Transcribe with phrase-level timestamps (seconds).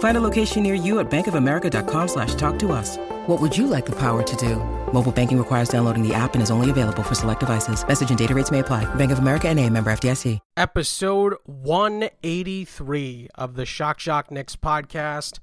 [0.00, 2.96] Find a location near you at bankofamerica.com slash talk to us.
[3.26, 4.56] What would you like the power to do?
[4.92, 7.86] Mobile banking requires downloading the app and is only available for select devices.
[7.86, 8.92] Message and data rates may apply.
[8.96, 10.38] Bank of America and a member FDIC.
[10.56, 15.38] Episode 183 of the Shock Shock Knicks podcast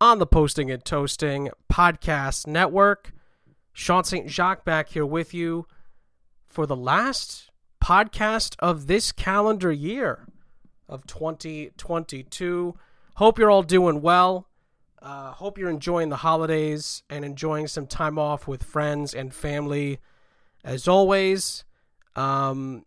[0.00, 3.12] on the Posting and Toasting Podcast Network.
[3.72, 4.28] Sean St.
[4.28, 5.66] Jacques back here with you
[6.46, 7.50] for the last
[7.82, 10.26] podcast of this calendar year
[10.88, 12.74] of 2022.
[13.16, 14.46] Hope you're all doing well.
[15.00, 20.00] Uh, hope you're enjoying the holidays and enjoying some time off with friends and family.
[20.62, 21.64] As always,
[22.14, 22.84] um,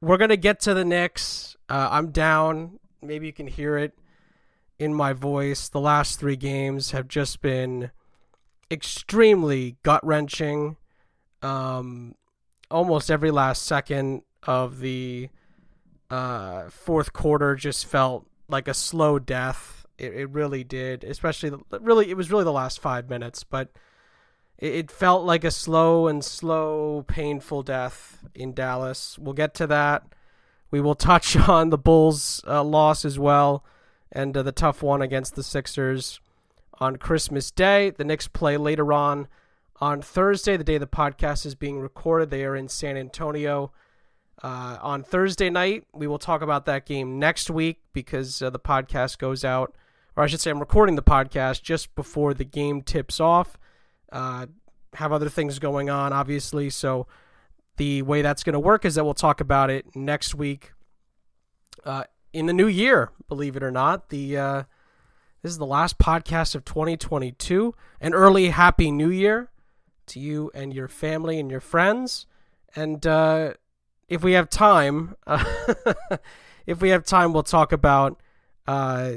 [0.00, 1.58] we're gonna get to the Knicks.
[1.68, 2.78] Uh, I'm down.
[3.02, 3.92] Maybe you can hear it
[4.78, 5.68] in my voice.
[5.68, 7.90] The last three games have just been
[8.70, 10.78] extremely gut wrenching.
[11.42, 12.14] Um,
[12.70, 15.28] almost every last second of the
[16.08, 22.10] uh, fourth quarter just felt like a slow death it, it really did, especially really
[22.10, 23.70] it was really the last five minutes, but
[24.58, 29.18] it, it felt like a slow and slow, painful death in Dallas.
[29.18, 30.04] We'll get to that.
[30.70, 33.64] We will touch on the Bulls' uh, loss as well,
[34.12, 36.20] and uh, the tough one against the Sixers
[36.78, 37.90] on Christmas Day.
[37.90, 39.28] The Knicks play later on
[39.78, 42.30] on Thursday, the day the podcast is being recorded.
[42.30, 43.72] They are in San Antonio.
[44.42, 48.58] Uh, on Thursday night, we will talk about that game next week because uh, the
[48.58, 49.74] podcast goes out
[50.16, 53.58] or I should say, I'm recording the podcast just before the game tips off.
[54.10, 54.46] Uh,
[54.94, 56.70] have other things going on, obviously.
[56.70, 57.06] So
[57.76, 60.72] the way that's going to work is that we'll talk about it next week
[61.84, 63.10] uh, in the new year.
[63.28, 64.62] Believe it or not, the uh,
[65.42, 67.74] this is the last podcast of 2022.
[68.00, 69.50] An early Happy New Year
[70.06, 72.24] to you and your family and your friends.
[72.74, 73.54] And uh,
[74.08, 75.16] if we have time,
[76.66, 78.20] if we have time, we'll talk about
[78.66, 79.12] uh,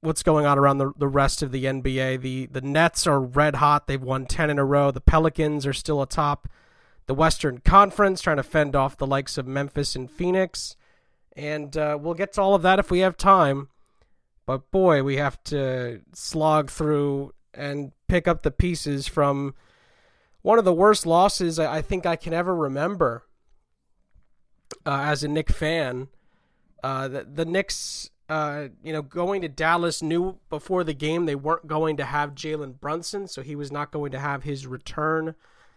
[0.00, 2.20] what's going on around the, the rest of the NBA.
[2.22, 3.86] The the Nets are red hot.
[3.86, 4.90] They've won 10 in a row.
[4.90, 6.48] The Pelicans are still atop
[7.06, 10.76] the Western Conference, trying to fend off the likes of Memphis and Phoenix.
[11.36, 13.68] And uh, we'll get to all of that if we have time.
[14.46, 19.54] But boy, we have to slog through and pick up the pieces from
[20.42, 23.24] one of the worst losses I think I can ever remember
[24.86, 26.08] uh, as a Knick fan.
[26.82, 31.34] Uh, the, the Knicks uh, you know, going to Dallas knew before the game they
[31.34, 35.34] weren't going to have Jalen Brunson, so he was not going to have his return.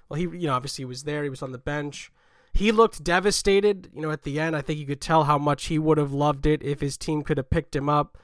[0.07, 1.23] Well, he, you know, obviously he was there.
[1.23, 2.11] He was on the bench.
[2.53, 3.89] He looked devastated.
[3.91, 6.13] You know, at the end, I think you could tell how much he would have
[6.13, 8.19] loved it if his team could have picked him up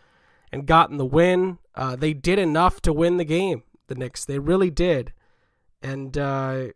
[0.51, 1.57] and gotten the win.
[1.73, 3.63] Uh, they did enough to win the game.
[3.87, 5.11] The Knicks, they really did.
[5.81, 6.67] And uh,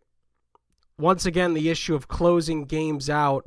[0.98, 3.46] once again, the issue of closing games out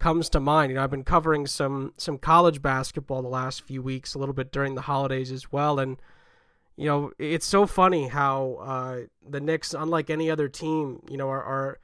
[0.00, 0.70] comes to mind.
[0.70, 4.34] You know, I've been covering some some college basketball the last few weeks, a little
[4.34, 5.98] bit during the holidays as well, and
[6.76, 11.28] you know, it's so funny how uh, the Knicks, unlike any other team, you know,
[11.28, 11.78] are, are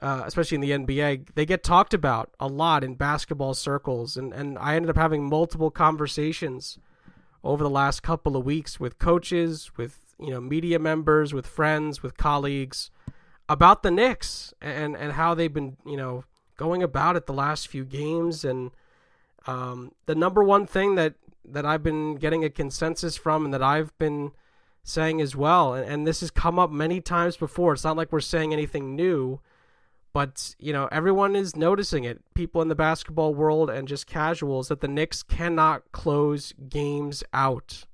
[0.00, 4.34] uh, especially in the NBA, they get talked about a lot in basketball circles, and
[4.34, 6.78] and I ended up having multiple conversations
[7.44, 12.02] over the last couple of weeks with coaches, with you know, media members, with friends,
[12.02, 12.90] with colleagues
[13.48, 16.24] about the Knicks and and how they've been, you know
[16.56, 18.44] going about it the last few games.
[18.44, 18.70] And
[19.46, 21.14] um, the number one thing that,
[21.44, 24.32] that I've been getting a consensus from and that I've been
[24.84, 28.12] saying as well, and, and this has come up many times before, it's not like
[28.12, 29.40] we're saying anything new.
[30.12, 32.20] But, you know, everyone is noticing it.
[32.34, 37.86] People in the basketball world and just casuals that the Knicks cannot close games out.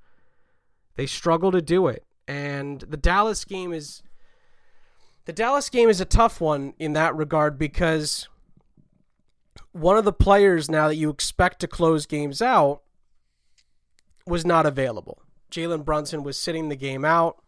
[0.96, 2.04] They struggle to do it.
[2.26, 4.02] And the Dallas game is
[5.26, 8.28] the Dallas game is a tough one in that regard because
[9.72, 12.82] one of the players now that you expect to close games out
[14.26, 15.22] was not available.
[15.50, 17.42] Jalen Brunson was sitting the game out,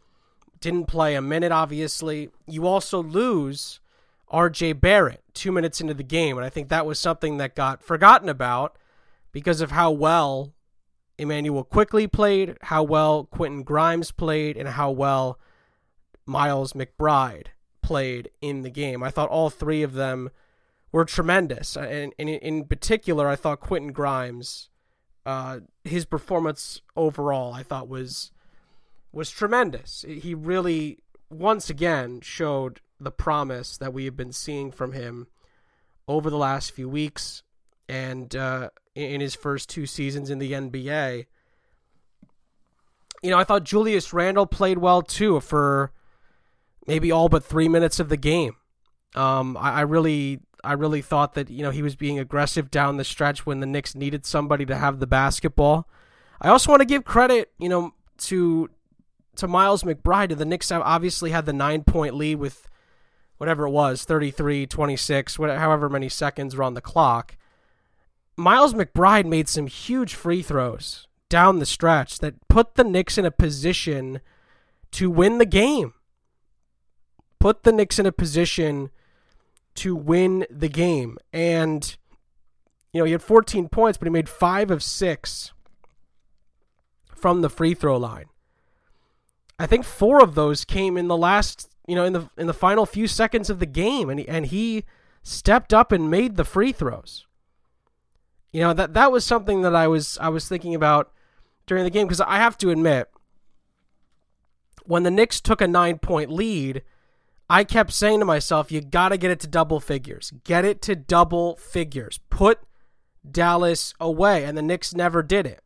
[0.60, 2.30] didn't play a minute, obviously.
[2.46, 3.80] You also lose
[4.32, 7.82] RJ Barrett two minutes into the game, and I think that was something that got
[7.82, 8.76] forgotten about
[9.32, 10.52] because of how well
[11.18, 15.38] Immanuel Quickley played, how well Quentin Grimes played, and how well
[16.24, 17.48] Miles McBride
[17.82, 19.02] played in the game.
[19.02, 20.30] I thought all three of them
[20.92, 21.76] were tremendous.
[21.76, 24.68] And, and in particular, I thought Quentin Grimes,
[25.24, 28.32] uh, his performance overall, I thought was
[29.12, 30.04] was tremendous.
[30.08, 30.98] He really
[31.30, 35.26] once again showed the promise that we have been seeing from him
[36.06, 37.42] over the last few weeks
[37.88, 41.26] and uh, in his first two seasons in the NBA.
[43.22, 45.92] You know, I thought Julius Randle played well too for
[46.86, 48.56] maybe all but three minutes of the game.
[49.14, 52.96] Um, I, I really, I really thought that you know he was being aggressive down
[52.96, 55.88] the stretch when the Knicks needed somebody to have the basketball.
[56.40, 58.70] I also want to give credit, you know, to
[59.36, 60.36] to Miles McBride.
[60.36, 62.68] The Knicks obviously had the nine point lead with
[63.38, 67.36] whatever it was 33, 26, whatever, however many seconds were on the clock.
[68.36, 73.24] Miles McBride made some huge free throws down the stretch that put the Knicks in
[73.24, 74.20] a position
[74.92, 75.94] to win the game.
[77.38, 78.90] Put the Knicks in a position
[79.76, 81.18] to win the game.
[81.32, 81.96] And,
[82.92, 85.52] you know, he had 14 points, but he made five of six
[87.14, 88.26] from the free throw line.
[89.58, 92.54] I think four of those came in the last, you know, in the in the
[92.54, 94.84] final few seconds of the game, and he, and he
[95.22, 97.26] stepped up and made the free throws.
[98.52, 101.12] You know that that was something that I was I was thinking about
[101.66, 103.10] during the game because I have to admit,
[104.84, 106.82] when the Knicks took a nine point lead,
[107.50, 110.32] I kept saying to myself, "You got to get it to double figures.
[110.44, 112.20] Get it to double figures.
[112.30, 112.60] Put
[113.28, 115.60] Dallas away," and the Knicks never did it.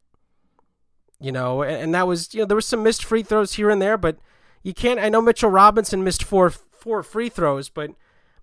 [1.20, 3.68] You know, and, and that was you know there was some missed free throws here
[3.68, 4.16] and there, but
[4.62, 4.98] you can't.
[4.98, 7.90] I know Mitchell Robinson missed four four free throws, but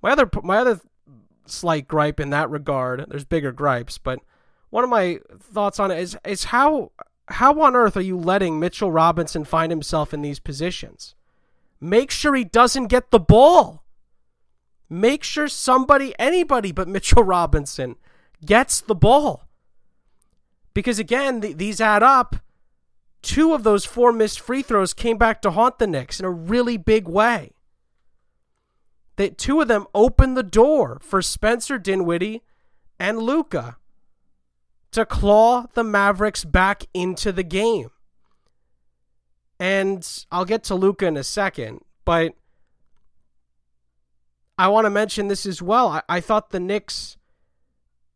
[0.04, 0.80] my other my other
[1.48, 3.06] slight gripe in that regard.
[3.10, 4.20] There's bigger gripes, but
[4.70, 6.92] one of my thoughts on it is is how
[7.28, 11.16] how on earth are you letting Mitchell Robinson find himself in these positions?
[11.82, 13.84] Make sure he doesn't get the ball.
[14.88, 17.96] Make sure somebody, anybody but Mitchell Robinson,
[18.46, 19.48] gets the ball.
[20.74, 22.36] Because again, th- these add up.
[23.24, 26.32] Two of those four missed free throws came back to haunt the Knicks in a
[26.32, 27.52] really big way.
[29.16, 32.42] That two of them opened the door for Spencer Dinwiddie
[33.00, 33.78] and Luka
[34.92, 37.92] to claw the Mavericks back into the game.
[39.62, 42.34] And I'll get to Luka in a second, but
[44.58, 45.88] I want to mention this as well.
[45.90, 47.16] I, I thought the Knicks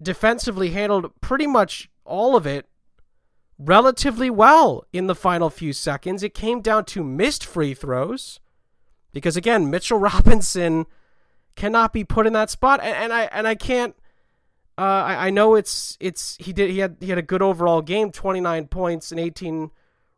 [0.01, 2.65] defensively handled pretty much all of it
[3.59, 6.23] relatively well in the final few seconds.
[6.23, 8.39] It came down to missed free throws
[9.13, 10.87] because again, Mitchell Robinson
[11.55, 13.95] cannot be put in that spot, and, and I and I can't
[14.79, 17.83] uh, I, I know it's it's he did he had he had a good overall
[17.83, 19.69] game, twenty nine points and eighteen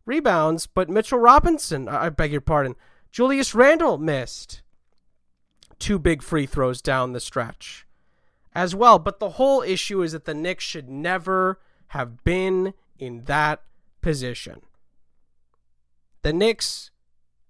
[0.08, 2.76] rebounds, but Mitchell Robinson, I beg your pardon,
[3.12, 4.62] Julius Randle missed
[5.80, 7.86] two big free throws down the stretch
[8.54, 9.00] as well.
[9.00, 11.60] But the whole issue is that the Knicks should never
[11.90, 13.62] have been in that
[14.02, 14.62] position.
[16.24, 16.92] The Knicks,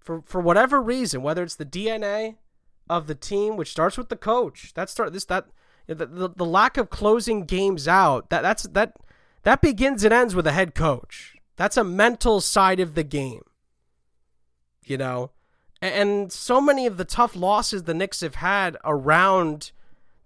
[0.00, 2.36] for for whatever reason, whether it's the DNA
[2.88, 5.46] of the team, which starts with the coach, that start this that
[5.86, 8.94] the, the, the lack of closing games out that that's that
[9.42, 11.37] that begins and ends with a head coach.
[11.58, 13.42] That's a mental side of the game.
[14.84, 15.32] You know,
[15.82, 19.72] and so many of the tough losses the Knicks have had around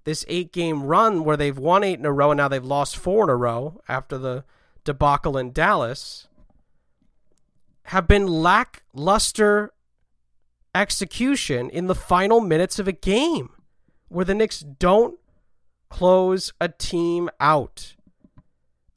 [0.05, 2.97] this eight game run where they've won eight in a row and now they've lost
[2.97, 4.45] four in a row after the
[4.85, 6.29] debacle in Dallas
[7.87, 9.73] have been lackluster
[10.75, 13.51] execution in the final minutes of a game
[14.09, 15.19] where the Knicks don't
[15.89, 17.97] close a team out.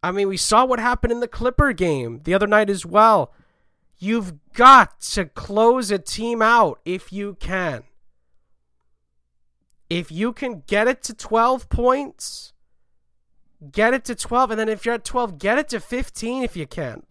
[0.06, 3.34] I mean, we saw what happened in the Clipper game the other night as well.
[3.98, 7.86] You've got to close a team out if you can.
[9.90, 12.54] If you can get it to 12 points,
[13.72, 14.52] get it to 12.
[14.52, 17.02] And then if you're at 12, get it to 15 if you can.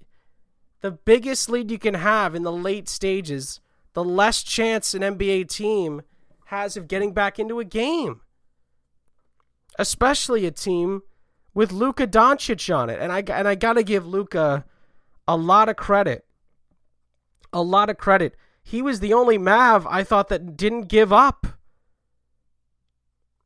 [0.80, 3.58] The biggest lead you can have in the late stages,
[3.94, 6.02] the less chance an NBA team
[6.46, 8.20] has of getting back into a game
[9.78, 11.02] especially a team
[11.54, 13.00] with Luka Doncic on it.
[13.00, 14.64] And I and I got to give Luka
[15.26, 16.26] a lot of credit.
[17.52, 18.34] A lot of credit.
[18.62, 21.46] He was the only Mav I thought that didn't give up.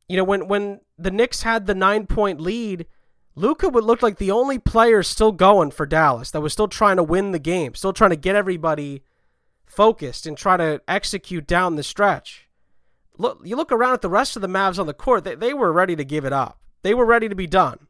[0.07, 2.87] You know, when when the Knicks had the 9-point lead,
[3.35, 6.97] Luka would look like the only player still going for Dallas that was still trying
[6.97, 9.03] to win the game, still trying to get everybody
[9.65, 12.49] focused and try to execute down the stretch
[13.19, 15.53] look you look around at the rest of the Mavs on the court, they, they
[15.53, 16.59] were ready to give it up.
[16.81, 17.87] They were ready to be done.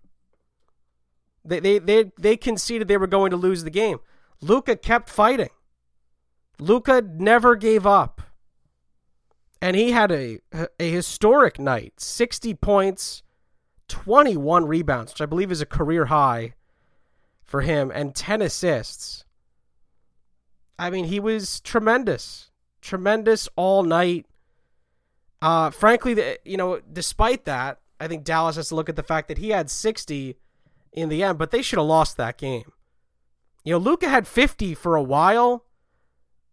[1.43, 3.99] They they they, they conceded they were going to lose the game.
[4.41, 5.49] Luka kept fighting.
[6.59, 8.21] Luka never gave up.
[9.61, 10.39] And he had a
[10.79, 11.99] a historic night.
[11.99, 13.23] 60 points,
[13.87, 16.53] 21 rebounds, which I believe is a career high
[17.43, 19.25] for him and 10 assists.
[20.77, 22.51] I mean, he was tremendous.
[22.81, 24.27] Tremendous all night.
[25.41, 29.27] Uh, frankly, you know, despite that, I think Dallas has to look at the fact
[29.27, 30.37] that he had 60
[30.93, 32.71] in the end, but they should have lost that game.
[33.63, 35.65] You know, Luka had 50 for a while,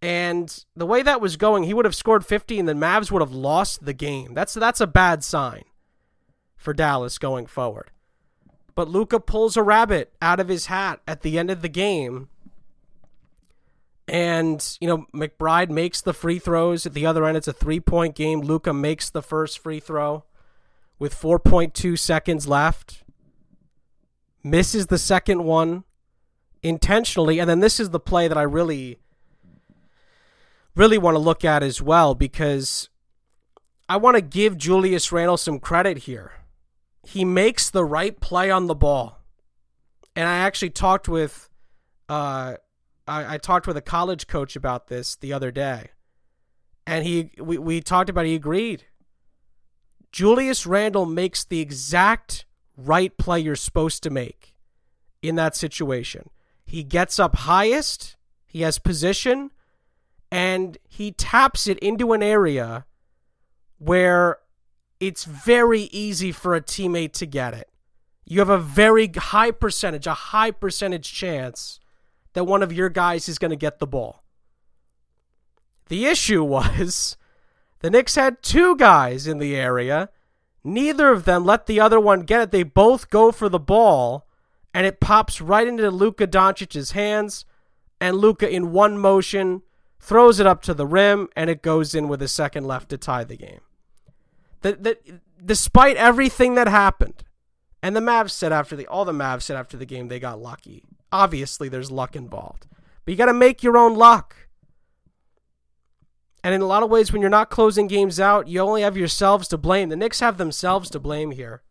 [0.02, 3.22] and the way that was going, he would have scored 50 and the Mavs would
[3.22, 4.34] have lost the game.
[4.34, 5.64] That's that's a bad sign
[6.56, 7.90] for Dallas going forward.
[8.74, 12.28] But Luka pulls a rabbit out of his hat at the end of the game
[14.08, 16.86] and, you know, McBride makes the free throws.
[16.86, 18.40] At the other end, it's a three point game.
[18.40, 20.24] Luka makes the first free throw
[20.98, 23.02] with 4.2 seconds left,
[24.46, 25.84] misses the second one
[26.62, 27.38] intentionally.
[27.38, 28.98] And then this is the play that I really,
[30.74, 32.88] really want to look at as well because
[33.88, 36.32] I want to give Julius Randle some credit here.
[37.02, 39.18] He makes the right play on the ball.
[40.14, 41.50] And I actually talked with
[42.08, 42.56] uh,
[43.06, 45.90] I, I talked with a college coach about this the other day,
[46.86, 48.84] and he we, we talked about it, he agreed.
[50.12, 54.54] Julius Randle makes the exact right play you're supposed to make
[55.22, 56.30] in that situation.
[56.64, 58.16] He gets up highest,
[58.46, 59.50] he has position,
[60.30, 62.84] and he taps it into an area
[63.78, 64.38] where
[64.98, 67.68] it's very easy for a teammate to get it.
[68.24, 71.78] You have a very high percentage, a high percentage chance
[72.32, 74.24] that one of your guys is going to get the ball.
[75.88, 77.16] The issue was
[77.80, 80.08] the Knicks had two guys in the area.
[80.66, 82.50] Neither of them let the other one get it.
[82.50, 84.26] They both go for the ball,
[84.74, 87.44] and it pops right into Luka Doncic's hands,
[88.00, 89.62] and Luka in one motion
[89.98, 92.98] throws it up to the rim, and it goes in with a second left to
[92.98, 93.60] tie the game.
[94.62, 97.24] The, the, despite everything that happened,
[97.82, 100.40] and the Mavs said after the all the Mavs said after the game they got
[100.40, 100.82] lucky
[101.12, 102.66] obviously there's luck involved.
[103.04, 104.45] But you got to make your own luck.
[106.46, 108.96] And in a lot of ways, when you're not closing games out, you only have
[108.96, 109.88] yourselves to blame.
[109.88, 111.64] The Knicks have themselves to blame here.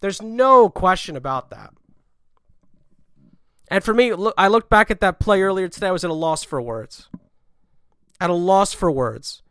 [0.00, 1.72] There's no question about that.
[3.68, 5.86] And for me, look, I looked back at that play earlier today.
[5.86, 7.08] I was at a loss for words.
[8.20, 9.42] At a loss for words.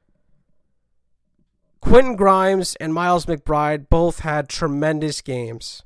[1.80, 5.84] Quentin Grimes and Miles McBride both had tremendous games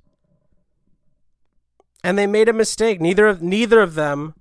[2.04, 3.00] and they made a mistake.
[3.00, 4.34] Neither of neither of them.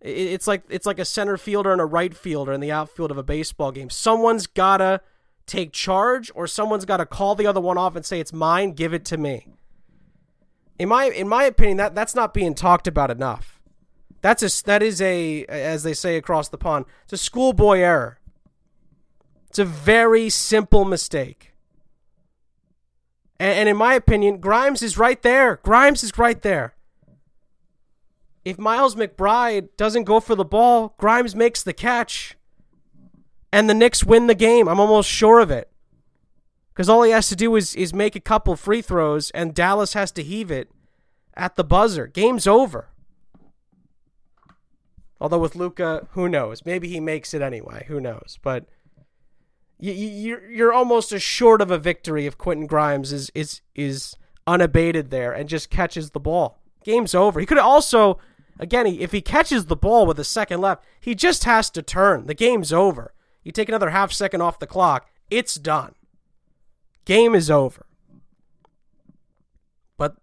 [0.00, 3.18] It's like it's like a center fielder and a right fielder in the outfield of
[3.18, 3.90] a baseball game.
[3.90, 5.00] Someone's gotta
[5.46, 8.72] take charge, or someone's gotta call the other one off and say it's mine.
[8.72, 9.48] Give it to me.
[10.78, 13.60] In my in my opinion, that that's not being talked about enough.
[14.20, 16.84] That's a that is a as they say across the pond.
[17.04, 18.20] It's a schoolboy error.
[19.48, 21.54] It's a very simple mistake.
[23.40, 25.56] And, and in my opinion, Grimes is right there.
[25.64, 26.74] Grimes is right there
[28.48, 32.36] if Miles McBride doesn't go for the ball, Grimes makes the catch,
[33.52, 34.68] and the Knicks win the game.
[34.68, 35.70] I'm almost sure of it.
[36.72, 39.92] Because all he has to do is, is make a couple free throws, and Dallas
[39.92, 40.70] has to heave it
[41.34, 42.06] at the buzzer.
[42.06, 42.88] Game's over.
[45.20, 46.64] Although with Luka, who knows?
[46.64, 47.84] Maybe he makes it anyway.
[47.88, 48.38] Who knows?
[48.40, 48.66] But
[49.78, 54.14] you, you're you're almost assured of a victory if Quentin Grimes is is is
[54.46, 56.62] unabated there and just catches the ball.
[56.84, 57.40] Game's over.
[57.40, 58.18] He could also
[58.58, 62.26] Again, if he catches the ball with a second left, he just has to turn.
[62.26, 63.14] The game's over.
[63.44, 65.94] You take another half second off the clock, it's done.
[67.04, 67.86] Game is over.
[69.96, 70.16] But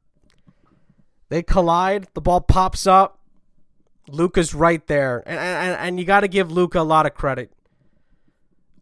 [1.29, 3.19] they collide, the ball pops up.
[4.07, 5.23] Luka's right there.
[5.25, 7.51] And, and, and you got to give Luka a lot of credit.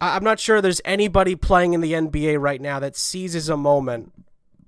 [0.01, 4.11] I'm not sure there's anybody playing in the NBA right now that seizes a moment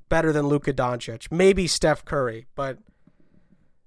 [0.08, 1.30] better than Luka Doncic.
[1.30, 2.78] Maybe Steph Curry, but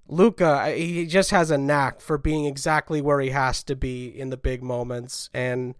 [0.09, 4.31] Luka, he just has a knack for being exactly where he has to be in
[4.31, 5.75] the big moments, and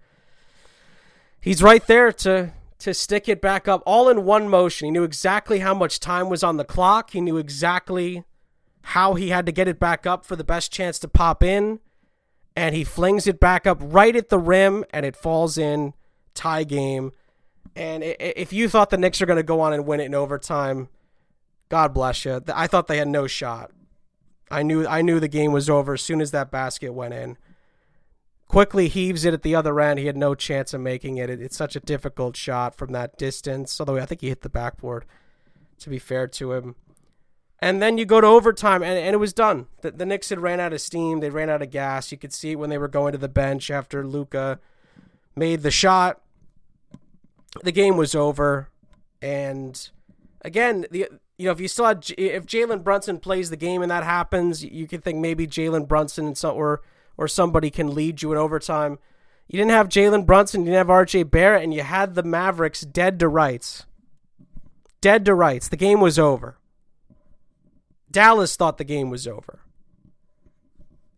[1.42, 4.86] he's right there to to stick it back up all in one motion.
[4.86, 7.12] He knew exactly how much time was on the clock.
[7.12, 8.24] He knew exactly
[8.84, 11.80] how he had to get it back up for the best chance to pop in,
[12.56, 15.94] and he flings it back up right at the rim, and it falls in.
[16.36, 17.12] Tie game,
[17.76, 20.16] and if you thought the Knicks are going to go on and win it in
[20.16, 20.88] overtime,
[21.68, 22.42] God bless you.
[22.54, 23.72] I thought they had no shot.
[24.52, 27.38] I knew I knew the game was over as soon as that basket went in.
[28.48, 30.00] Quickley heaves it at the other end.
[30.00, 31.30] He had no chance of making it.
[31.30, 33.80] It's such a difficult shot from that distance.
[33.80, 35.06] Although I think he hit the backboard.
[35.80, 36.76] To be fair to him,
[37.60, 39.68] And then you go to overtime, and, and it was done.
[39.82, 41.22] The, the Knicks had ran out of steam.
[41.22, 42.12] They ran out of gas.
[42.12, 44.60] You could see it when they were going to the bench after Luka
[45.38, 46.22] made the shot.
[47.64, 48.70] The game was over,
[49.22, 49.90] and
[50.42, 51.08] again, the
[51.40, 54.64] you know if you still had if Jalen Brunson plays the game and that happens,
[54.64, 56.82] you could think maybe Jalen Brunson and or
[57.18, 59.00] or somebody can lead you in overtime.
[59.48, 62.82] You didn't have Jalen Brunson, you didn't have RJ Barrett, and you had the Mavericks
[62.82, 63.86] dead to rights.
[65.00, 65.70] Dead to rights.
[65.70, 66.58] The game was over.
[68.12, 69.62] Dallas thought the game was over.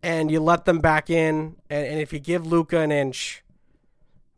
[0.04, 3.42] And you let them back in, and, and if you give Luka an inch,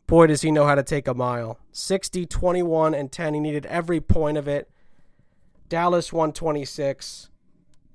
[0.07, 1.59] boy, does he know how to take a mile.
[1.71, 3.33] 60, 21, and 10.
[3.35, 4.69] He needed every point of it.
[5.67, 7.29] Dallas 126,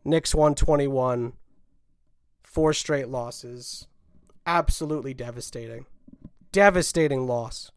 [0.04, 1.34] Knicks 121,
[2.42, 3.86] four straight losses.
[4.46, 5.86] Absolutely devastating.
[6.50, 7.70] Devastating loss.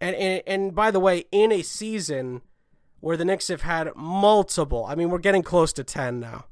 [0.00, 2.42] And, and, and by the way, in a season
[3.00, 6.44] where the Knicks have had multiple, I mean, we're getting close to 10 now.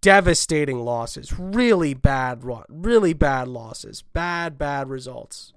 [0.00, 1.36] Devastating losses.
[1.36, 4.02] Really bad, really bad losses.
[4.02, 5.52] Bad, bad results.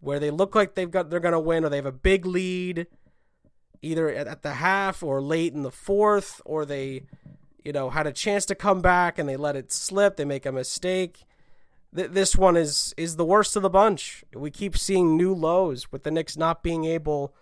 [0.00, 2.26] Where they look like they've got they're going to win or they have a big
[2.26, 2.88] lead
[3.84, 7.02] either at the half or late in the fourth or they
[7.62, 10.46] you know had a chance to come back and they let it slip, they make
[10.46, 11.24] a mistake.
[11.92, 14.24] this one is is the worst of the bunch.
[14.34, 17.34] We keep seeing new lows with the Knicks not being able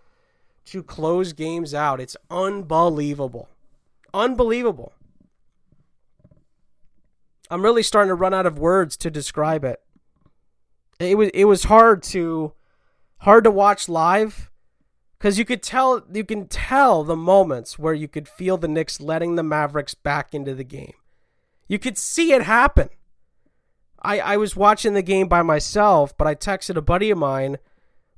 [0.67, 2.01] to close games out.
[2.01, 3.49] It's unbelievable.
[4.15, 4.93] Unbelievable.
[7.51, 9.81] I'm really starting to run out of words to describe it.
[10.99, 12.53] It was it was hard to
[13.19, 14.52] hard to watch live
[15.23, 19.01] cuz you could tell you can tell the moments where you could feel the Knicks
[19.01, 20.95] letting the Mavericks back into the game.
[21.69, 22.91] You could see it happen.
[24.03, 27.57] I I was watching the game by myself, but I texted a buddy of mine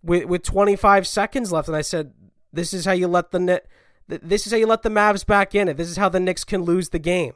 [0.03, 2.15] with with 25 seconds left and I said
[2.55, 3.63] this is how you let the.
[4.07, 5.77] This is how you let the Mavs back in it.
[5.77, 7.33] This is how the Knicks can lose the game.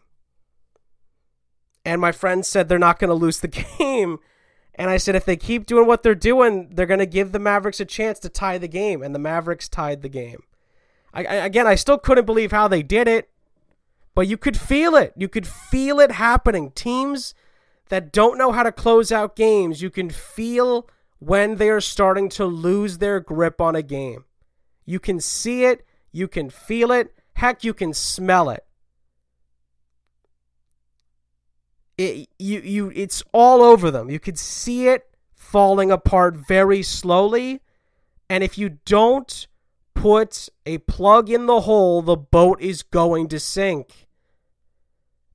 [1.84, 4.18] And my friend said they're not going to lose the game.
[4.78, 7.40] And I said if they keep doing what they're doing, they're going to give the
[7.40, 9.02] Mavericks a chance to tie the game.
[9.02, 10.44] And the Mavericks tied the game.
[11.12, 13.28] I, I, again, I still couldn't believe how they did it,
[14.14, 15.12] but you could feel it.
[15.16, 16.70] You could feel it happening.
[16.70, 17.34] Teams
[17.88, 20.88] that don't know how to close out games, you can feel
[21.18, 24.24] when they are starting to lose their grip on a game.
[24.84, 28.64] You can see it, you can feel it, heck, you can smell it.
[31.98, 34.08] It you you it's all over them.
[34.08, 37.60] You could see it falling apart very slowly,
[38.30, 39.46] and if you don't
[39.94, 44.06] put a plug in the hole, the boat is going to sink.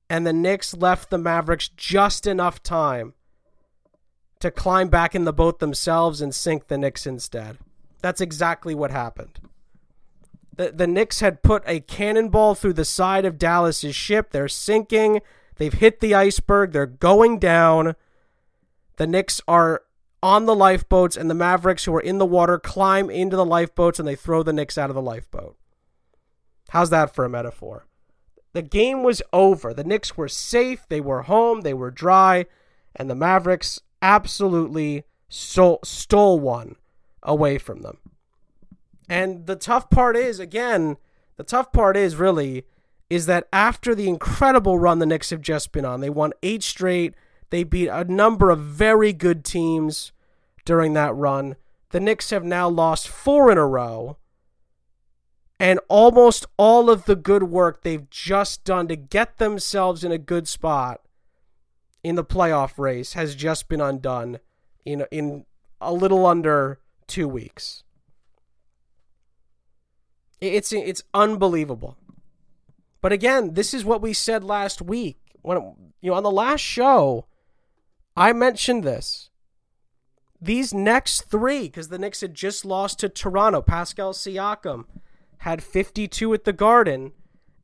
[0.09, 3.13] And the Knicks left the Mavericks just enough time
[4.39, 7.57] to climb back in the boat themselves and sink the Knicks instead.
[8.01, 9.39] That's exactly what happened.
[10.55, 14.31] The, the Knicks had put a cannonball through the side of Dallas's ship.
[14.31, 15.21] They're sinking.
[15.57, 16.71] They've hit the iceberg.
[16.71, 17.95] They're going down.
[18.97, 19.83] The Knicks are
[20.21, 23.99] on the lifeboats, and the Mavericks, who are in the water, climb into the lifeboats
[23.99, 25.57] and they throw the Knicks out of the lifeboat.
[26.69, 27.85] How's that for a metaphor?
[28.53, 29.73] The game was over.
[29.73, 30.85] The Knicks were safe.
[30.87, 31.61] They were home.
[31.61, 32.45] They were dry.
[32.95, 36.77] And the Mavericks absolutely stole, stole one
[37.21, 37.97] away from them.
[39.09, 40.97] And the tough part is, again,
[41.35, 42.65] the tough part is really
[43.13, 46.63] is that after the incredible run the Knicks have just been on, they won eight
[46.63, 47.13] straight.
[47.51, 50.11] They beat a number of very good teams
[50.65, 51.55] during that run.
[51.91, 54.17] The Knicks have now lost four in a row.
[55.59, 60.17] And almost all of the good work they've just done to get themselves in a
[60.17, 61.01] good spot
[62.03, 64.39] in the playoff race has just been undone
[64.85, 65.45] in in
[65.79, 67.83] a little under two weeks.
[70.41, 71.95] It's it's unbelievable.
[73.03, 76.61] But again, this is what we said last week when you know on the last
[76.61, 77.25] show.
[78.15, 79.29] I mentioned this.
[80.39, 83.61] These next three, because the Knicks had just lost to Toronto.
[83.61, 84.85] Pascal Siakam
[85.39, 87.11] had 52 at the Garden,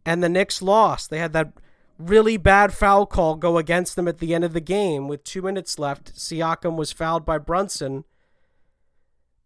[0.06, 1.10] and the Knicks lost.
[1.10, 1.54] They had that
[1.98, 5.42] really bad foul call go against them at the end of the game with two
[5.42, 6.16] minutes left.
[6.16, 8.04] Siakam was fouled by Brunson.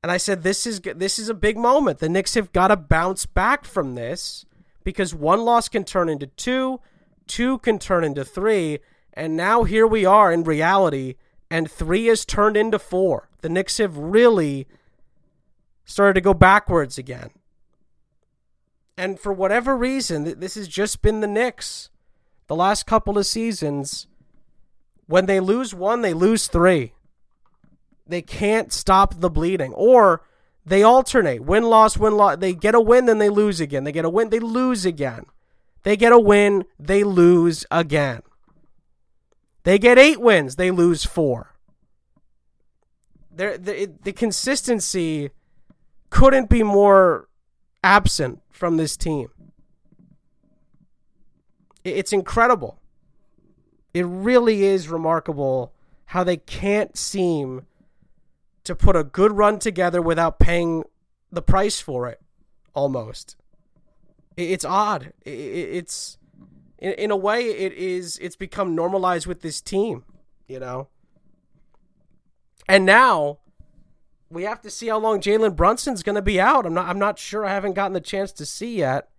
[0.01, 1.99] And I said, this is this is a big moment.
[1.99, 4.43] The Knicks have got to bounce back from this
[4.83, 6.79] because one loss can turn into two,
[7.27, 8.79] two can turn into three,
[9.13, 11.15] and now here we are in reality,
[11.49, 13.29] and three has turned into four.
[13.41, 14.67] The Knicks have really
[15.85, 17.29] started to go backwards again.
[18.97, 21.89] And for whatever reason, this has just been the Knicks
[22.47, 24.07] the last couple of seasons.
[25.07, 26.93] When they lose one, they lose three.
[28.05, 29.73] They can't stop the bleeding.
[29.73, 30.23] Or
[30.65, 32.37] they alternate win loss, win loss.
[32.37, 33.83] They get a win, then they lose again.
[33.83, 35.25] They get a win, they lose again.
[35.83, 38.21] They get a win, they lose again.
[39.63, 41.55] They get eight wins, they lose four.
[43.31, 45.31] There, the, the consistency
[46.09, 47.27] couldn't be more
[47.83, 49.29] absent from this team.
[51.83, 52.79] It's incredible.
[53.93, 55.73] It really is remarkable
[56.07, 57.65] how they can't seem
[58.63, 60.83] to put a good run together without paying
[61.31, 62.21] the price for it
[62.73, 63.35] almost
[64.35, 66.17] it's odd it's
[66.79, 70.03] in, a way it is it's become normalized with this team
[70.47, 70.87] you know
[72.67, 73.39] and now
[74.33, 76.65] we have to see how long Jalen Brunson's going to be out.
[76.65, 76.87] I'm not.
[76.87, 77.45] I'm not sure.
[77.45, 79.09] I haven't gotten the chance to see yet.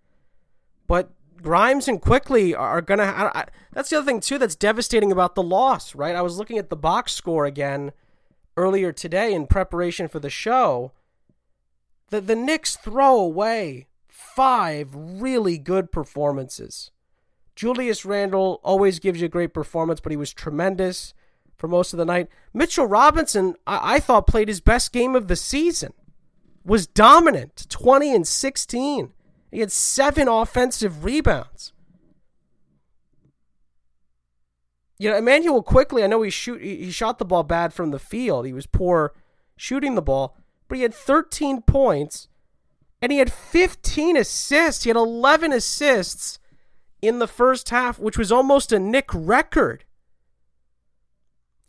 [0.87, 3.45] But Grimes and Quickley are going to.
[3.71, 4.37] That's the other thing too.
[4.37, 5.95] That's devastating about the loss.
[5.95, 6.15] Right.
[6.15, 7.91] I was looking at the box score again
[8.57, 10.91] earlier today in preparation for the show.
[12.09, 16.91] The the Knicks throw away five really good performances.
[17.55, 21.13] Julius Randle always gives you a great performance, but he was tremendous
[21.55, 22.27] for most of the night.
[22.53, 25.93] Mitchell Robinson, I, I thought, played his best game of the season.
[26.65, 29.13] Was dominant, 20 and 16.
[29.51, 31.71] He had seven offensive rebounds.
[34.97, 37.99] You know, Immanuel Quickley, I know he shoot he shot the ball bad from the
[37.99, 38.45] field.
[38.45, 39.13] He was poor
[39.57, 42.29] shooting the ball, but he had 13 points
[43.01, 44.83] and he had 15 assists.
[44.83, 46.39] He had 11 assists
[47.01, 49.83] in the first half, which was almost a Knick record.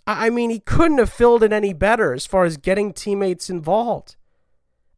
[0.06, 4.14] I mean, he couldn't have filled it any better as far as getting teammates involved.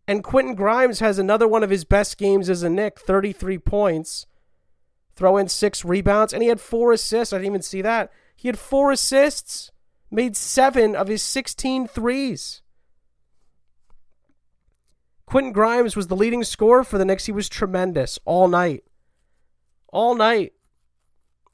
[0.06, 4.26] And Quentin Grimes has another one of his best games as a Knick, 33 points,
[5.18, 7.32] throw in six rebounds, and he had four assists.
[7.32, 8.12] I didn't even see that.
[8.36, 9.72] He had four assists,
[10.10, 12.62] made seven of his 16 threes.
[15.26, 17.26] Quentin Grimes was the leading scorer for the Knicks.
[17.26, 18.84] He was tremendous all night.
[19.88, 20.52] All night.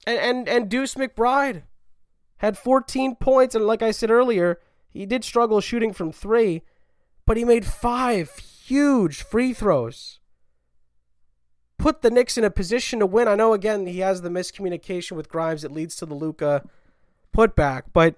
[0.06, 1.62] And and, and Deuce McBride
[2.36, 3.54] had 14 points.
[3.54, 6.62] And like I said earlier, he did struggle shooting from three,
[7.26, 10.20] but he made five huge free throws.
[11.84, 13.28] Put the Knicks in a position to win.
[13.28, 16.66] I know, again, he has the miscommunication with Grimes that leads to the Luka
[17.36, 18.14] putback, but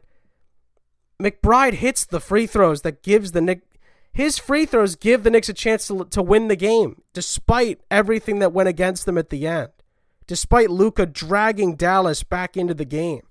[1.20, 3.66] McBride hits the free throws that gives the Knicks.
[4.12, 8.38] His free throws give the Knicks a chance to, to win the game, despite everything
[8.38, 9.70] that went against them at the end,
[10.28, 13.22] despite Luka dragging Dallas back into the game.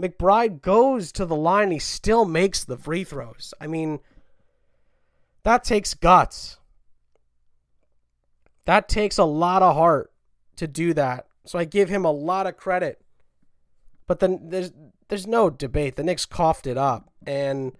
[0.00, 1.70] McBride goes to the line.
[1.70, 3.52] He still makes the free throws.
[3.60, 4.00] I mean,
[5.42, 6.56] that takes guts.
[8.64, 10.12] That takes a lot of heart
[10.56, 11.26] to do that.
[11.44, 13.00] So I give him a lot of credit.
[14.06, 14.72] But then there's
[15.08, 15.96] there's no debate.
[15.96, 17.72] The Knicks coughed it up, and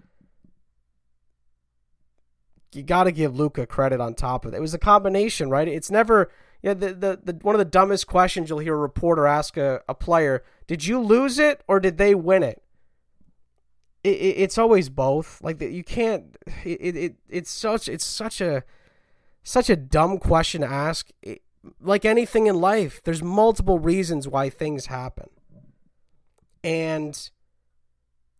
[2.73, 4.57] you got to give Luka credit on top of it.
[4.57, 5.69] It was a combination, right?
[5.69, 6.31] It's never
[6.63, 9.83] yeah, the, the, the one of the dumbest questions you'll hear a reporter ask a,
[9.89, 12.63] a player: Did you lose it or did they win it?
[14.05, 15.41] it, it it's always both.
[15.43, 16.37] Like you can't.
[16.65, 18.65] It, it it's such it's such a
[19.43, 21.11] such a dumb question to ask.
[21.81, 25.31] Like anything in life, there's multiple reasons why things happen,
[26.65, 27.31] and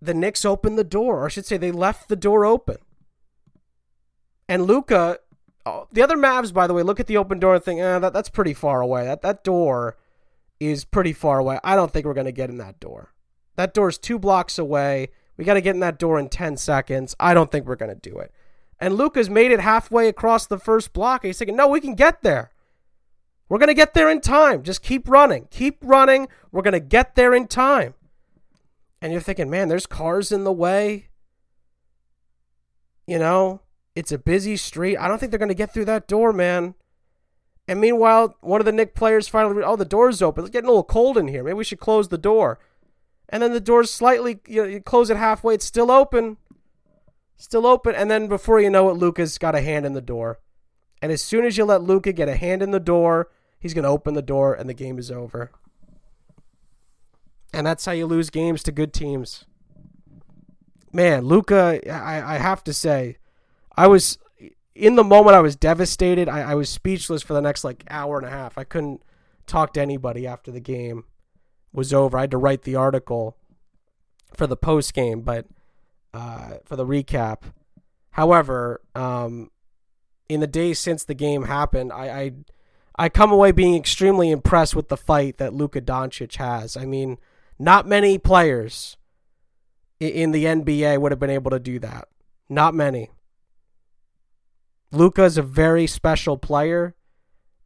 [0.01, 2.79] the Knicks opened the door, or I should say, they left the door open.
[4.49, 5.19] And Luka,
[5.65, 7.99] Oh, the other Mavs, by the way, look at the open door and think, eh,
[7.99, 9.05] that, that's pretty far away.
[9.05, 9.97] That, that door
[10.59, 11.59] is pretty far away.
[11.63, 13.13] I don't think we're going to get in that door.
[13.57, 15.11] That door is two blocks away.
[15.37, 17.15] We got to get in that door in 10 seconds.
[17.21, 18.33] I don't think we're going to do it.
[18.83, 21.25] And Luka's made it halfway across the first block.
[21.25, 22.51] He's thinking, no, we can get there.
[23.49, 24.65] We're going to get there in time.
[24.65, 25.47] Just keep running.
[25.53, 26.27] Keep running.
[26.51, 27.95] We're going to get there in time.
[29.01, 31.11] And you're thinking, man, there's cars in the way.
[33.07, 33.61] You know,
[33.95, 34.97] it's a busy street.
[34.97, 36.75] I don't think they're going to get through that door, man.
[37.69, 40.43] And meanwhile, one of the Knick players finally, oh, the door's open.
[40.43, 41.45] It's getting a little cold in here.
[41.45, 42.59] Maybe we should close the door.
[43.29, 45.55] And then the door's slightly, you, know, you close it halfway.
[45.55, 46.39] It's still open.
[47.43, 47.97] Still open.
[47.97, 50.39] And then before you know it, Luka's got a hand in the door.
[51.03, 53.83] And as soon as you let Luka get a hand in the door, he's going
[53.83, 55.51] to open the door and the game is over.
[57.53, 59.45] And that's how you lose games to good teams.
[60.93, 63.17] Man, Luka, I, I have to say,
[63.77, 64.19] I was
[64.77, 65.35] in the moment.
[65.35, 66.29] I was devastated.
[66.29, 68.57] I, I was speechless for the next like hour and a half.
[68.57, 69.03] I couldn't
[69.49, 71.07] talk to anybody after the game
[71.73, 72.19] was over.
[72.19, 73.37] I had to write the article
[74.37, 75.47] for the post game, but
[76.15, 77.43] uh, for the recap.
[78.11, 79.51] However, um,
[80.29, 82.33] in the days since the game happened, I, I
[82.99, 86.77] I come away being extremely impressed with the fight that Luka Doncic has.
[86.77, 87.19] I mean,
[87.59, 88.97] not many players
[89.99, 92.09] in the NBA would have been able to do that.
[92.49, 93.11] Not many.
[94.91, 96.95] Luka is a very special player,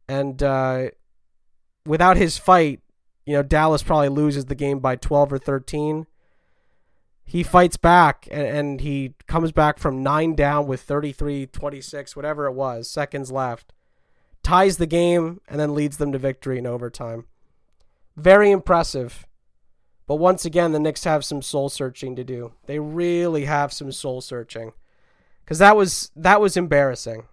[0.07, 0.89] and uh,
[1.85, 2.79] without his fight,
[3.25, 6.07] you know, Dallas probably loses the game by 12 or 13.
[7.29, 12.45] He fights back and, and he comes back from nine down with 33 26, whatever
[12.45, 13.73] it was, seconds left,
[14.43, 17.25] ties the game, and then leads them to victory in overtime.
[18.15, 19.27] Very impressive.
[20.07, 22.53] But once again, the Knicks have some soul searching to do.
[22.65, 24.71] They really have some soul searching.
[25.45, 27.25] Cuz that was that was embarrassing.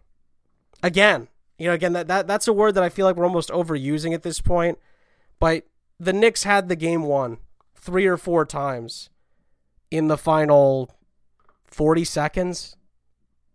[0.83, 3.51] Again, you know, again that, that that's a word that I feel like we're almost
[3.51, 4.81] overusing at this point,
[5.39, 5.69] but
[6.01, 7.39] the Knicks had the game won
[7.77, 9.11] 3 or 4 times
[9.91, 10.91] in the final
[11.67, 12.77] 40 seconds.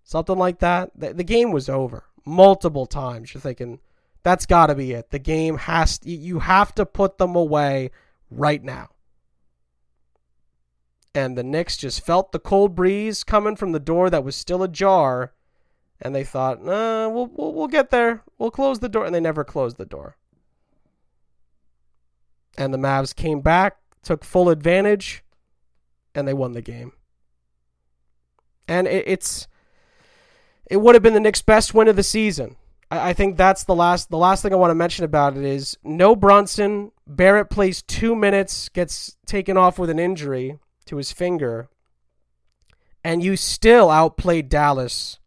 [0.03, 0.91] Something like that.
[0.95, 3.33] The, the game was over multiple times.
[3.33, 3.79] You're thinking
[4.23, 5.11] that's got to be it.
[5.11, 7.91] The game has to, you have to put them away
[8.29, 8.89] right now
[11.13, 14.63] and the Knicks just felt the cold breeze coming from the door that was still
[14.63, 15.33] ajar,
[15.99, 18.23] and they thought, "Nah, we'll, we'll we'll get there.
[18.37, 20.17] We'll close the door," and they never closed the door.
[22.57, 25.23] And the Mavs came back, took full advantage,
[26.15, 26.93] and they won the game.
[28.67, 29.47] And it, it's
[30.69, 32.55] it would have been the Knicks' best win of the season.
[32.91, 35.43] I, I think that's the last the last thing I want to mention about it
[35.43, 36.91] is no Brunson.
[37.07, 41.69] Barrett plays two minutes, gets taken off with an injury to his finger,
[43.03, 45.19] and you still outplayed Dallas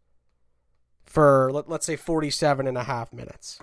[1.13, 3.59] for, let, us say, 47 and a half minutes.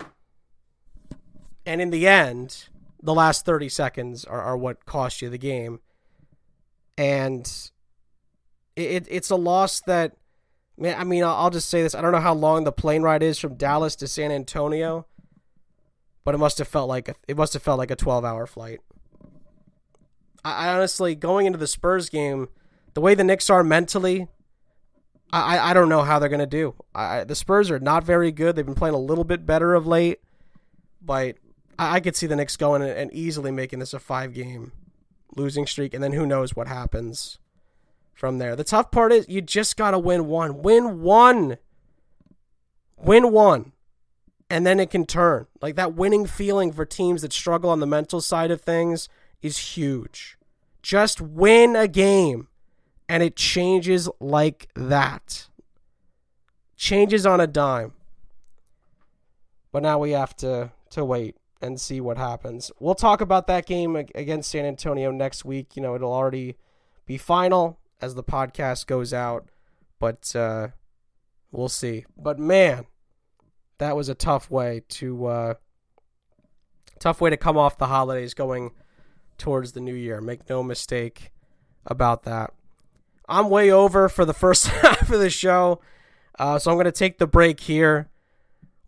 [1.65, 2.69] And in the end,
[3.03, 5.81] the last 30 seconds are, are what cost you the game.
[7.01, 7.51] And
[8.75, 10.17] it, it's a loss that,
[10.77, 11.95] man I mean, I'll just say this.
[11.95, 15.07] I don't know how long the plane ride is from Dallas to San Antonio,
[16.23, 18.45] but it must have felt like a, it must have felt like a 12 hour
[18.45, 18.81] flight.
[20.45, 22.49] I, honestly, going into the Spurs game,
[22.93, 24.27] the way the Knicks are mentally,
[25.33, 26.75] I, I don't know how they're going to do.
[26.93, 28.55] I, the Spurs are not very good.
[28.55, 30.19] They've been playing a little bit better of late,
[31.01, 31.37] but
[31.79, 34.71] I, I could see the Knicks going and, and easily making this a five game
[35.35, 37.39] losing streak, and then who knows what happens
[38.13, 38.55] from there.
[38.55, 40.61] The tough part is you just got to win one.
[40.61, 41.57] Win one.
[42.97, 43.71] Win one.
[44.49, 45.47] And then it can turn.
[45.61, 49.09] Like that winning feeling for teams that struggle on the mental side of things
[49.41, 50.37] is huge.
[50.81, 52.47] Just win a game
[53.07, 55.47] and it changes like that.
[56.75, 57.93] Changes on a dime.
[59.71, 62.71] But now we have to to wait and see what happens.
[62.79, 65.75] We'll talk about that game against San Antonio next week.
[65.75, 66.57] You know, it'll already
[67.05, 69.47] be final as the podcast goes out,
[69.99, 70.69] but uh,
[71.51, 72.05] we'll see.
[72.17, 72.85] But man,
[73.77, 75.53] that was a tough way to uh,
[76.99, 78.71] tough way to come off the holidays going
[79.37, 80.21] towards the new year.
[80.21, 81.31] Make no mistake
[81.85, 82.53] about that.
[83.27, 85.81] I'm way over for the first half of the show,
[86.37, 88.10] uh, so I'm going to take the break here.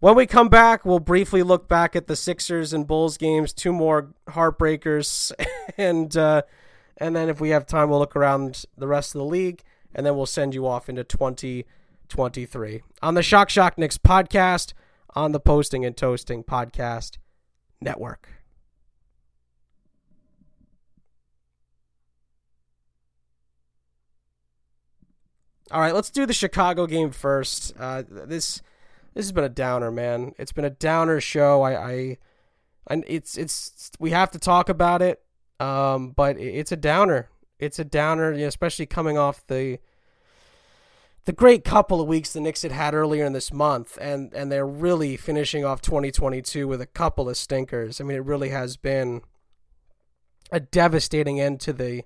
[0.04, 3.72] When we come back, we'll briefly look back at the Sixers and Bulls games, two
[3.72, 5.32] more heartbreakers,
[5.78, 6.42] and uh,
[6.98, 9.64] and then if we have time, we'll look around the rest of the league,
[9.96, 14.74] and then we'll send you off into 2023 on the Shock Shock Knicks podcast
[15.16, 17.18] on the Posting and Toasting podcast
[17.80, 18.28] network.
[25.72, 27.74] All right, let's do the Chicago game first.
[27.80, 28.62] Uh, this
[29.14, 30.34] this has been a downer, man.
[30.38, 31.62] It's been a downer show.
[31.62, 32.18] I,
[32.90, 35.22] I, it's it's we have to talk about it.
[35.60, 37.30] Um, but it's a downer.
[37.60, 39.80] It's a downer, you know, especially coming off the
[41.26, 44.52] the great couple of weeks the Knicks had had earlier in this month, and and
[44.52, 48.02] they're really finishing off 2022 with a couple of stinkers.
[48.02, 49.22] I mean, it really has been
[50.52, 52.04] a devastating end to the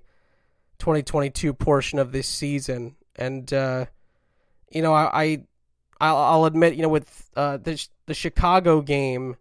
[0.78, 3.86] 2022 portion of this season and uh,
[4.70, 5.42] you know, I, I
[6.00, 9.36] I'll I'll admit, you know, with uh, the the Chicago game,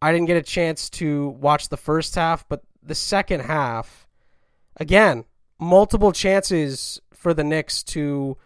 [0.00, 4.06] I didn't get a chance to watch the first half, but the second half,
[4.76, 5.24] again,
[5.58, 8.36] multiple chances for the Knicks to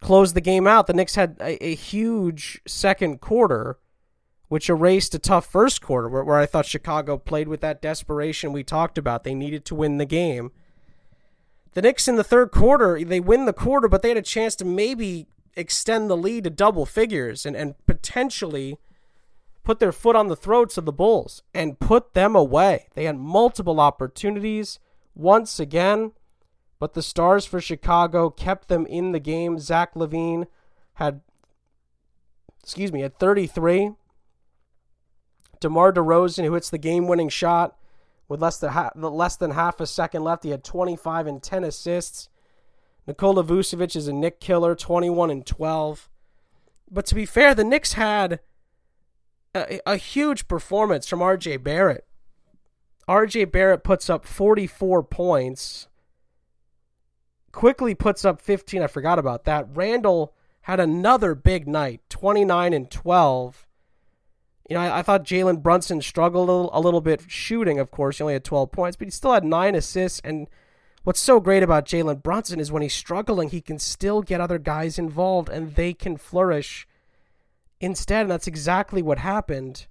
[0.00, 0.86] close the game out.
[0.86, 3.78] The Knicks had a, a huge second quarter,
[4.48, 8.52] which erased a tough first quarter, where, where I thought Chicago played with that desperation
[8.52, 9.24] we talked about.
[9.24, 10.52] They needed to win the game.
[11.72, 14.54] The Knicks in the third quarter, they win the quarter, but they had a chance
[14.56, 18.78] to maybe extend the lead to double figures and, and potentially
[19.64, 22.88] put their foot on the throats of the Bulls and put them away.
[22.94, 24.78] They had multiple opportunities
[25.14, 26.12] once again,
[26.78, 29.58] but the Stars for Chicago kept them in the game.
[29.58, 30.46] Zach LaVine
[30.94, 31.20] had,
[32.62, 33.92] excuse me, had 33.
[35.60, 37.76] DeMar DeRozan, who hits the game winning shot,
[38.28, 40.42] with less than half, less than half a second left.
[40.42, 42.28] He had 25 and 10 assists.
[43.06, 46.08] Nikola Vucevic is a Knick killer, 21 and 12.
[46.90, 48.40] But to be fair, the Knicks had
[49.54, 52.06] a, a huge performance from RJ Barrett.
[53.08, 55.88] RJ Barrett puts up 44 points.
[57.50, 58.82] Quickley puts up 15.
[58.82, 59.66] I forgot about that.
[59.74, 63.66] Randle had another big night, 29 and 12.
[64.70, 67.90] You know, I, I thought Jalen Brunson struggled a little, a little, bit shooting, of
[67.90, 68.18] course.
[68.18, 70.20] He only had 12 points, but he still had nine assists.
[70.22, 70.48] And
[71.04, 74.58] what's so great about Jalen Brunson is when he's struggling, he can still get other
[74.58, 76.86] guys involved and they can flourish
[77.80, 78.22] instead.
[78.22, 79.86] And that's exactly what happened.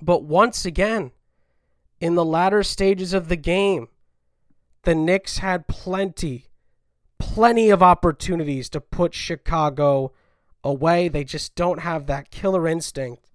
[0.00, 1.12] But once again,
[2.00, 3.88] in the latter stages of the game,
[4.82, 6.46] the Knicks had plenty,
[7.18, 10.12] plenty of opportunities to put Chicago
[10.62, 11.08] away.
[11.08, 13.30] They just don't have that killer instinct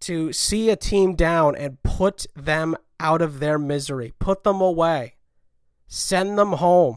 [0.00, 5.16] to see a team down and put them out of their misery, put them away,
[5.88, 6.96] send them home.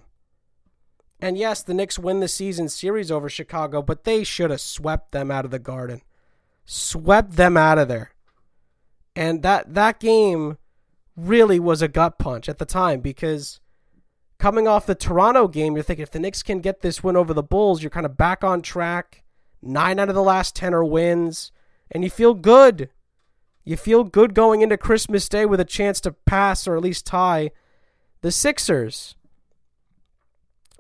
[1.20, 5.12] And yes, the Knicks win the season series over Chicago, but they should have swept
[5.12, 6.04] them out of the garden.
[6.66, 8.12] Swept them out of there.
[9.16, 10.60] And that that game
[11.18, 13.60] really was a gut punch at the time because
[14.38, 17.34] coming off the Toronto game, you're thinking if the Knicks can get this win over
[17.34, 19.24] the Bulls, you're kind of back on track.
[19.64, 21.52] Nine out of the last 10 are wins,
[21.90, 22.92] and you feel good.
[23.64, 27.06] You feel good going into Christmas Day with a chance to pass or at least
[27.06, 27.52] tie
[28.22, 29.16] the Sixers.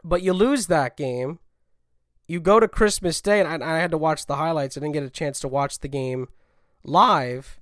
[0.03, 1.39] But you lose that game.
[2.27, 4.77] You go to Christmas Day, and I, I had to watch the highlights.
[4.77, 6.27] I didn't get a chance to watch the game
[6.83, 7.59] live.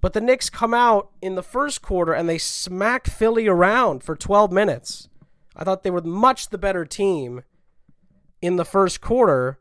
[0.00, 4.14] But the Knicks come out in the first quarter and they smack Philly around for
[4.14, 5.08] 12 minutes.
[5.56, 7.42] I thought they were much the better team
[8.42, 9.58] in the first quarter.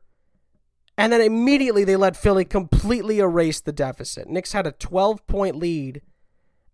[0.97, 4.29] And then immediately they let Philly completely erase the deficit.
[4.29, 6.01] Knicks had a 12 point lead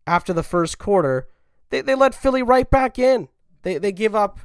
[0.06, 1.28] after the first quarter.
[1.70, 3.30] They, they let Philly right back in.
[3.62, 4.40] They, they give up,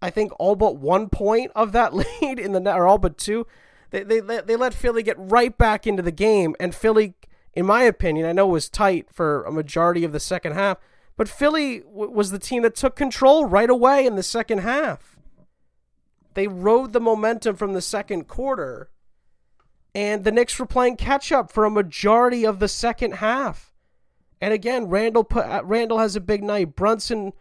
[0.00, 3.18] I think, all but one point of that lead in the net, or all but
[3.18, 3.46] two.
[3.90, 7.14] They, they, they let Philly get right back into the game, and Philly
[7.54, 10.78] in my opinion, I know it was tight for a majority of the second half,
[11.16, 15.16] but Philly w- was the team that took control right away in the second half.
[16.34, 18.90] They rode the momentum from the second quarter,
[19.94, 23.72] and the Knicks were playing catch up for a majority of the second half.
[24.40, 26.74] And again, Randle put, uh, Randle has a big night.
[26.74, 27.32] Brunson,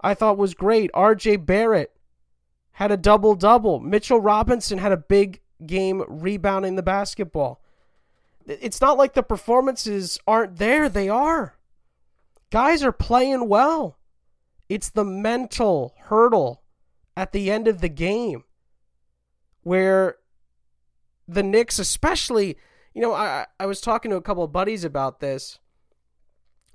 [0.00, 0.90] I thought was great.
[0.94, 1.36] R.J.
[1.36, 1.94] Barrett
[2.72, 3.78] had a double double.
[3.78, 7.62] Mitchell Robinson had a big game rebounding the basketball.
[8.46, 11.56] It's not like the performances aren't there, they are.
[12.50, 13.98] Guys are playing well.
[14.68, 16.62] It's the mental hurdle
[17.16, 18.44] at the end of the game
[19.62, 20.16] where
[21.30, 22.56] the Knicks, especially,
[22.92, 25.58] you know, I, I was talking to a couple of buddies about this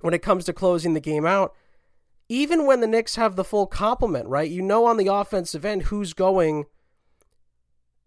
[0.00, 1.54] when it comes to closing the game out.
[2.28, 4.50] Even when the Knicks have the full complement, right?
[4.50, 6.64] You know, on the offensive end, who's going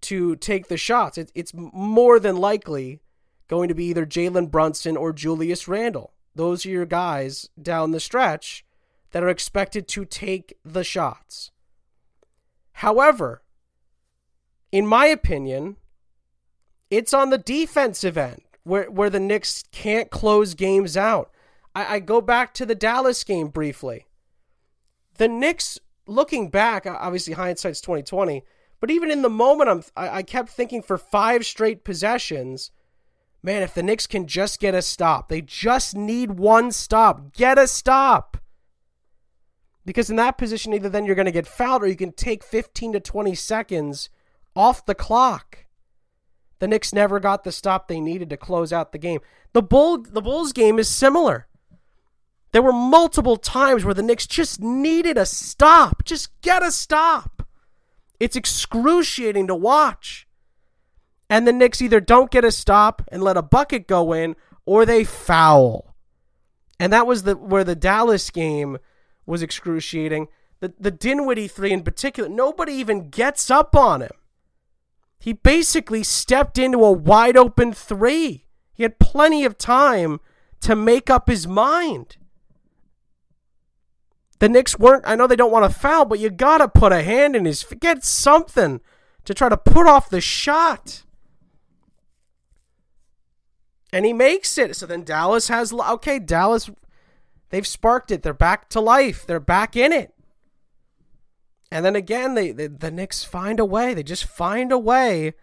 [0.01, 1.17] to take the shots.
[1.17, 3.01] It, it's more than likely
[3.47, 6.13] going to be either Jalen Brunson or Julius Randle.
[6.35, 8.65] Those are your guys down the stretch
[9.11, 11.51] that are expected to take the shots.
[12.73, 13.43] However,
[14.71, 15.77] in my opinion,
[16.89, 21.31] it's on the defensive end where, where the Knicks can't close games out.
[21.75, 24.07] I, I go back to the Dallas game briefly.
[25.17, 28.43] The Knicks, looking back, obviously hindsight's 2020,
[28.79, 32.71] but even in the moment, I'm, I, I kept thinking for five straight possessions,
[33.43, 37.33] man, if the Knicks can just get a stop, they just need one stop.
[37.33, 38.37] Get a stop.
[39.85, 42.43] Because in that position, either then you're going to get fouled or you can take
[42.43, 44.09] 15 to 20 seconds
[44.55, 45.65] off the clock.
[46.59, 49.21] The Knicks never got the stop they needed to close out the game.
[49.53, 51.47] The Bull the Bulls game is similar.
[52.51, 56.03] There were multiple times where the Knicks just needed a stop.
[56.03, 57.47] Just get a stop.
[58.19, 60.27] It's excruciating to watch
[61.29, 64.85] and the Knicks either don't get a stop and let a bucket go in or
[64.85, 65.95] they foul.
[66.79, 68.77] And that was the where the Dallas game
[69.25, 70.27] was excruciating.
[70.59, 74.11] The the Dinwiddie three in particular, nobody even gets up on him.
[75.19, 78.45] He basically stepped into a wide open three.
[78.73, 80.19] He had plenty of time
[80.61, 82.17] to make up his mind.
[84.39, 86.93] The Knicks weren't, I know they don't want to foul, but you got to put
[86.93, 88.79] a hand in his, get something
[89.25, 91.03] to try to put off the shot
[93.91, 94.75] and he makes it.
[94.75, 96.69] So then Dallas has okay, Dallas
[97.49, 98.23] they've sparked it.
[98.23, 99.25] They're back to life.
[99.25, 100.13] They're back in it.
[101.71, 103.93] And then again, they, they the Knicks find a way.
[103.93, 105.33] They just find a way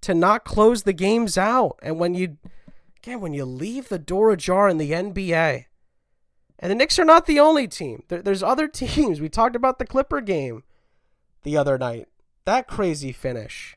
[0.00, 1.78] to not close the games out.
[1.82, 2.38] And when you
[2.98, 5.66] again when you leave the door ajar in the NBA,
[6.58, 8.02] and the Knicks are not the only team.
[8.08, 9.20] There, there's other teams.
[9.20, 10.64] We talked about the Clipper game
[11.42, 12.08] the other night.
[12.44, 13.76] That crazy finish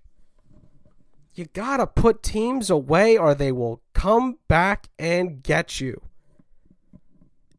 [1.40, 6.02] you gotta put teams away or they will come back and get you.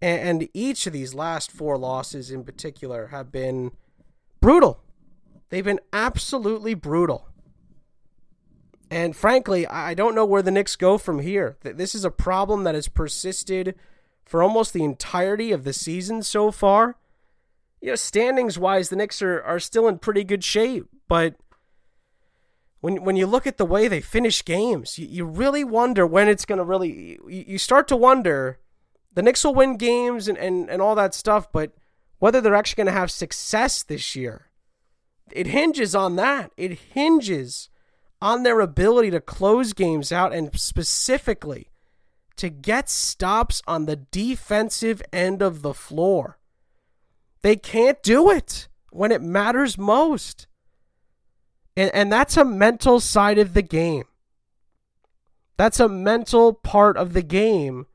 [0.03, 3.73] And, and each of these last four losses in particular have been
[4.41, 4.83] brutal.
[5.49, 7.29] They've been absolutely brutal.
[8.91, 11.57] And frankly, I don't know where the Knicks go from here.
[11.63, 13.77] This is a problem that has persisted
[14.25, 16.97] for almost the entirety of the season so far.
[17.81, 21.37] You know, standings wise, the Knicks are, are still in pretty good shape, but
[22.81, 26.29] when when you look at the way they finish games, you, you really wonder when
[26.29, 27.19] it's going to really.
[27.27, 28.59] You, you start to wonder
[29.15, 31.73] the Knicks will win games and, and, and all that stuff, but
[32.21, 34.47] whether they're actually going to have success this year,
[35.33, 36.53] it hinges on that.
[36.57, 37.69] It hinges
[38.23, 41.71] on their ability to close games out and specifically
[42.37, 46.39] to get stops on the defensive end of the floor.
[47.43, 50.47] They can't do it when it matters most.
[51.77, 54.05] And, and that's a mental side of the game.
[55.57, 57.87] That's a mental part of the game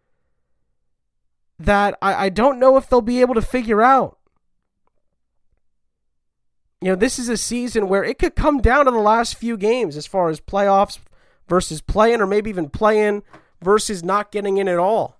[1.59, 4.17] that I, I don't know if they'll be able to figure out.
[6.81, 9.57] You know, this is a season where it could come down to the last few
[9.57, 10.99] games as far as playoffs
[11.47, 13.23] versus playing, or maybe even playing
[13.61, 15.19] versus not getting in at all.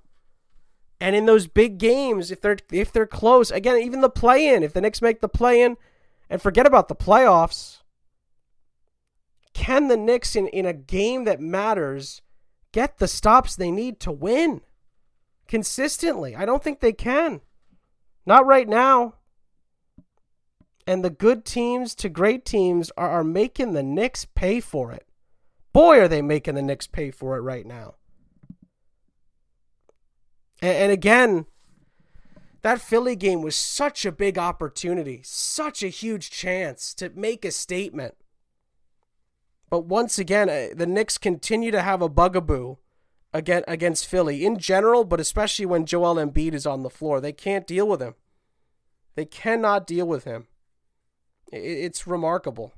[1.00, 4.64] And in those big games, if they're if they're close, again, even the play in,
[4.64, 5.78] if the Knicks make the play in,
[6.30, 7.82] and forget about the playoffs,
[9.54, 12.22] can the Knicks in, in a game that matters
[12.72, 14.62] get the stops they need to win
[15.48, 16.36] consistently?
[16.36, 17.42] I don't think they can.
[18.26, 19.16] Not right now.
[20.88, 25.08] And the good teams to great teams are, are making the Knicks pay for it.
[25.74, 27.96] Boy, are they making the Knicks pay for it right now.
[30.62, 31.46] And, and again,
[32.62, 37.52] that Philly game was such a big opportunity, such a huge chance to make a
[37.52, 38.16] statement.
[39.70, 42.78] But once again, uh, the Knicks continue to have a bugaboo
[43.38, 47.20] against Philly in general, but especially when Joel Embiid is on the floor.
[47.20, 48.16] They can't deal with him.
[49.16, 50.48] They cannot deal with him.
[51.52, 52.74] It's remarkable.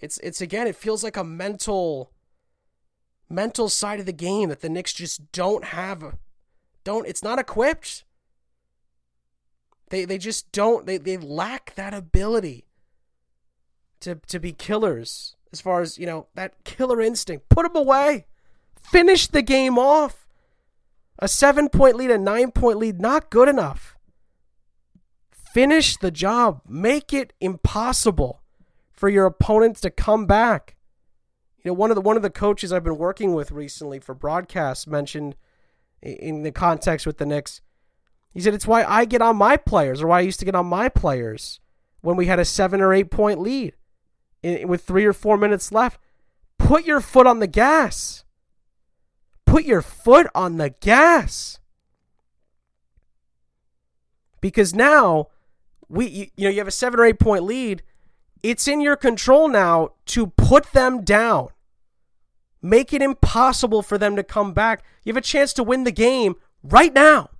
[0.00, 2.12] It's it's again, it feels like a mental
[3.28, 6.16] mental side of the game that the Knicks just don't have
[6.84, 8.04] don't it's not equipped.
[9.90, 12.66] They they just don't they, they lack that ability
[14.00, 17.48] to to be killers as far as, you know, that killer instinct.
[17.48, 18.26] Put them away.
[18.90, 20.26] Finish the game off.
[21.18, 23.96] A seven point lead, a nine point lead, not good enough.
[25.30, 26.60] Finish the job.
[26.68, 28.42] Make it impossible
[28.92, 30.76] for your opponents to come back.
[31.64, 34.14] You know, one of the one of the coaches I've been working with recently for
[34.14, 35.36] broadcasts mentioned
[36.02, 37.62] in the context with the Knicks.
[38.32, 40.54] He said it's why I get on my players, or why I used to get
[40.54, 41.60] on my players
[42.02, 43.72] when we had a seven or eight point lead
[44.44, 45.98] with three or four minutes left.
[46.58, 48.24] Put your foot on the gas.
[49.46, 51.58] Put your foot on the gas.
[54.40, 55.28] Because now
[55.88, 57.82] we you, you know you have a 7 or 8 point lead.
[58.42, 61.48] It's in your control now to put them down.
[62.60, 64.84] Make it impossible for them to come back.
[65.04, 67.30] You have a chance to win the game right now.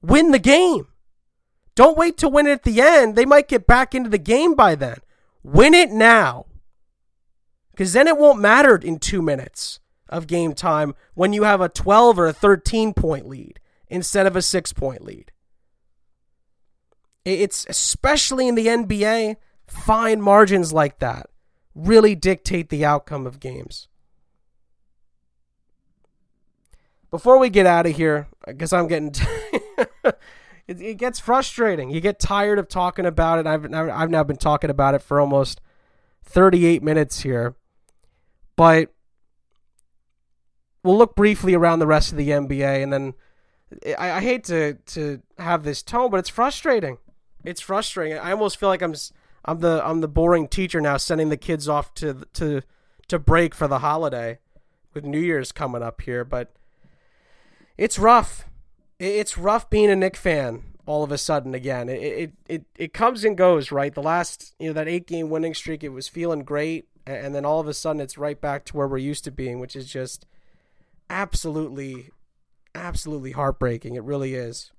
[0.00, 0.88] Win the game.
[1.74, 3.16] Don't wait to win it at the end.
[3.16, 4.98] They might get back into the game by then.
[5.42, 6.46] Win it now.
[7.72, 11.68] Because then it won't matter in two minutes of game time when you have a
[11.68, 15.32] 12 or a 13 point lead instead of a six point lead.
[17.24, 19.36] It's especially in the NBA,
[19.66, 21.28] fine margins like that
[21.74, 23.88] really dictate the outcome of games.
[27.10, 29.12] Before we get out of here, because I'm getting.
[29.12, 29.24] T-
[30.04, 31.90] it, it gets frustrating.
[31.90, 33.46] You get tired of talking about it.
[33.46, 35.60] I've I've now been talking about it for almost
[36.24, 37.54] 38 minutes here,
[38.56, 38.92] but
[40.84, 43.14] we'll look briefly around the rest of the NBA, and then
[43.98, 46.98] I, I hate to to have this tone, but it's frustrating.
[47.42, 48.18] It's frustrating.
[48.18, 48.94] I almost feel like I'm
[49.44, 52.62] I'm the I'm the boring teacher now, sending the kids off to to
[53.08, 54.38] to break for the holiday,
[54.94, 56.52] with New Year's coming up here, but
[57.76, 58.46] it's rough
[59.00, 61.88] it's rough being a Knick fan all of a sudden again.
[61.88, 63.94] It, it it it comes and goes, right?
[63.94, 67.44] The last you know that eight game winning streak, it was feeling great, and then
[67.44, 69.90] all of a sudden it's right back to where we're used to being, which is
[69.90, 70.26] just
[71.10, 72.10] absolutely,
[72.74, 73.94] absolutely heartbreaking.
[73.94, 74.72] It really is.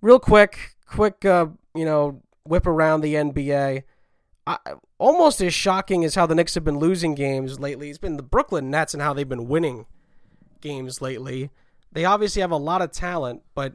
[0.00, 3.82] Real quick, quick, uh, you know, whip around the NBA.
[4.46, 4.58] I,
[4.98, 7.90] almost as shocking as how the Knicks have been losing games lately.
[7.90, 9.86] It's been the Brooklyn Nets and how they've been winning
[10.60, 11.50] games lately.
[11.92, 13.74] They obviously have a lot of talent, but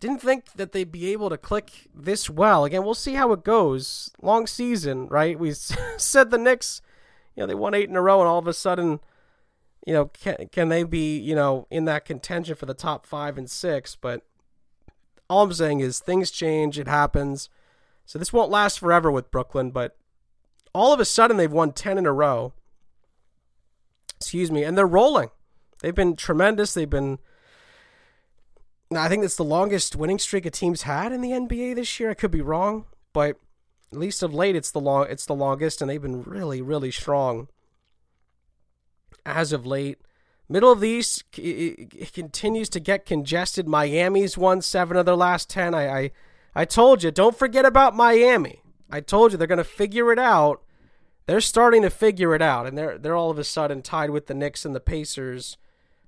[0.00, 2.64] didn't think that they'd be able to click this well.
[2.64, 4.10] Again, we'll see how it goes.
[4.20, 5.38] Long season, right?
[5.38, 5.52] We
[5.96, 6.82] said the Knicks,
[7.34, 9.00] you know, they won eight in a row, and all of a sudden,
[9.86, 13.38] you know, can can they be, you know, in that contention for the top five
[13.38, 13.96] and six?
[13.96, 14.22] But
[15.30, 17.48] all I'm saying is things change, it happens.
[18.04, 19.96] So this won't last forever with Brooklyn, but
[20.74, 22.52] all of a sudden they've won ten in a row.
[24.16, 25.30] Excuse me, and they're rolling.
[25.80, 26.74] They've been tremendous.
[26.74, 27.18] They've been
[28.94, 32.10] I think it's the longest winning streak a team's had in the NBA this year.
[32.10, 33.38] I could be wrong, but
[33.92, 36.90] at least of late, it's the long it's the longest, and they've been really really
[36.90, 37.48] strong
[39.26, 39.98] as of late.
[40.48, 43.66] Middle of the East it, continues to get congested.
[43.66, 45.74] Miami's won seven of their last ten.
[45.74, 46.10] I, I
[46.54, 48.62] I told you, don't forget about Miami.
[48.88, 50.62] I told you they're going to figure it out.
[51.26, 54.26] They're starting to figure it out, and they're they're all of a sudden tied with
[54.26, 55.58] the Knicks and the Pacers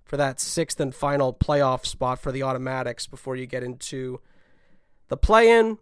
[0.04, 4.20] for that sixth and final playoff spot for the automatics before you get into
[5.08, 5.78] the play-in.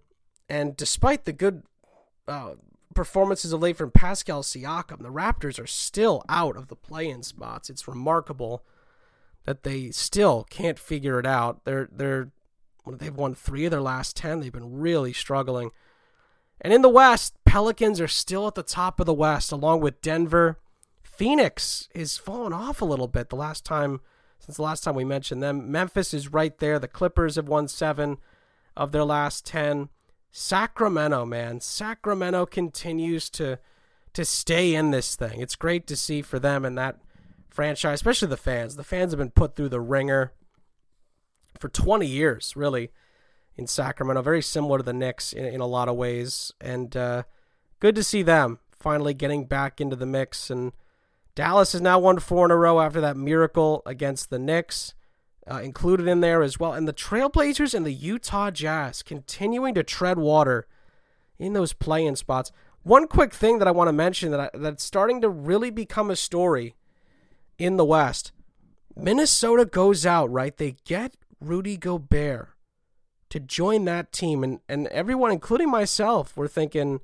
[0.49, 1.62] And despite the good
[2.26, 2.55] uh,
[2.97, 7.71] performances of late from Pascal Siakam, the Raptors are still out of the play-in spots.
[7.71, 8.65] It's remarkable
[9.45, 11.65] that they still can't figure it out.
[11.65, 12.33] They're they're
[12.87, 14.41] they've won three of their last ten.
[14.41, 15.71] They've been really struggling.
[16.61, 20.01] And in the West, Pelicans are still at the top of the West, along with
[20.01, 20.59] Denver.
[21.03, 24.01] Phoenix is falling off a little bit the last time
[24.39, 25.71] since the last time we mentioned them.
[25.71, 26.79] Memphis is right there.
[26.79, 28.19] The Clippers have won seven
[28.77, 29.91] of their last ten.
[30.39, 33.59] Sacramento, man, Sacramento continues to
[34.12, 35.41] to stay in this thing.
[35.41, 37.01] It's great to see for them and that
[37.49, 38.76] franchise, especially the fans.
[38.76, 40.32] The fans have been put through the ringer
[41.59, 42.91] for 20 years, really,
[43.57, 44.20] in Sacramento.
[44.20, 47.22] Very similar to the Knicks in, in a lot of ways, and uh,
[47.80, 50.72] good to see them finally getting back into the mix and
[51.34, 54.93] Dallas has now won four in a row after that miracle against the Knicks,
[55.51, 56.73] uh, included in there as well.
[56.73, 60.67] And the Trailblazers and the Utah Jazz continuing to tread water
[61.39, 62.53] in those play-in spots.
[62.83, 66.11] One quick thing that I want to mention that I, that's starting to really become
[66.11, 66.75] a story
[67.59, 68.33] in the West.
[68.95, 70.57] Minnesota goes out, right?
[70.57, 72.49] They get Rudy Gobert
[73.29, 77.01] to join that team and, and everyone including myself we're thinking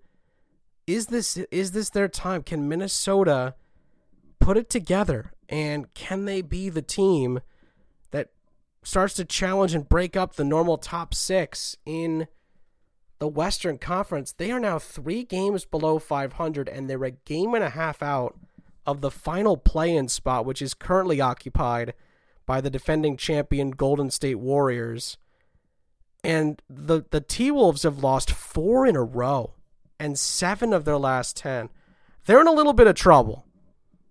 [0.87, 2.43] is this is this their time?
[2.43, 3.55] Can Minnesota
[4.41, 7.41] put it together and can they be the team
[8.83, 12.29] starts to challenge and break up the normal top six in
[13.19, 14.33] the Western Conference?
[14.33, 18.39] They are now three games below 500 and they're a game and a half out
[18.87, 21.95] of the final play in spot, which is currently occupied
[22.47, 25.17] by the defending champion Golden State Warriors.
[26.25, 29.55] And the, the T Wolves have lost four in a row
[29.99, 31.69] and seven of their last 10.
[32.27, 33.45] They're in a little bit of trouble.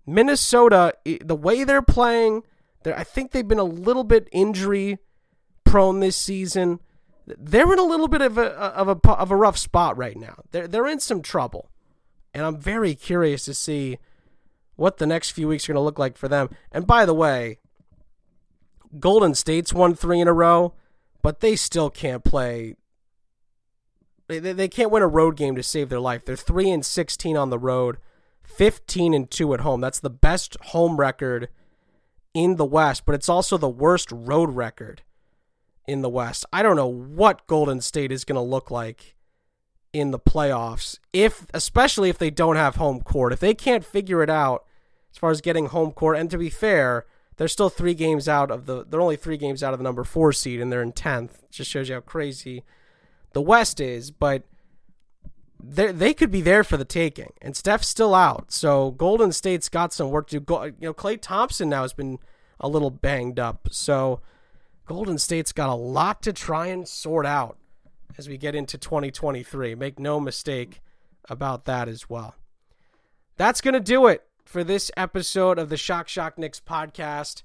[0.06, 2.42] Minnesota, the way they're playing,
[2.84, 4.98] they're, I think they've been a little bit injury
[5.64, 6.80] prone this season.
[7.26, 10.42] They're in a little bit of a of a of a rough spot right now.
[10.50, 11.70] They're they're in some trouble,
[12.34, 13.98] and I'm very curious to see
[14.76, 16.50] what the next few weeks are going to look like for them.
[16.72, 17.58] And by the way,
[18.98, 20.74] Golden State's won three in a row,
[21.22, 22.74] but they still can't play.
[24.28, 26.24] They, they can't win a road game to save their life.
[26.24, 27.98] They're three and sixteen on the road.
[28.44, 29.80] 15 and 2 at home.
[29.80, 31.48] That's the best home record
[32.34, 35.02] in the West, but it's also the worst road record
[35.86, 36.46] in the West.
[36.52, 39.16] I don't know what Golden State is going to look like
[39.92, 43.32] in the playoffs if especially if they don't have home court.
[43.32, 44.64] If they can't figure it out
[45.10, 47.04] as far as getting home court and to be fair,
[47.36, 50.04] they're still 3 games out of the they're only 3 games out of the number
[50.04, 51.50] 4 seed and they're in 10th.
[51.50, 52.64] Just shows you how crazy
[53.32, 54.44] the West is, but
[55.62, 58.50] they they could be there for the taking, and Steph's still out.
[58.50, 60.54] So Golden State's got some work to do.
[60.80, 62.18] You know, Klay Thompson now has been
[62.58, 64.20] a little banged up, so
[64.86, 67.58] Golden State's got a lot to try and sort out
[68.18, 69.74] as we get into 2023.
[69.74, 70.80] Make no mistake
[71.28, 72.34] about that as well.
[73.36, 77.42] That's going to do it for this episode of the Shock Shock Knicks podcast.